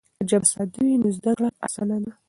[0.17, 2.11] که ژبه ساده وي نو زده کړه اسانه ده.